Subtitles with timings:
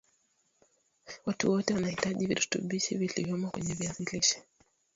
[1.25, 4.43] Watu wote wanahitaji virutubishi vilivyomo kwenye viazi lishe